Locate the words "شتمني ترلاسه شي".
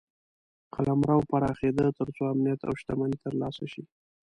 2.79-3.83